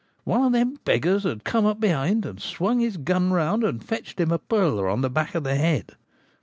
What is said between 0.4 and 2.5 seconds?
of them beggars had come up behind, and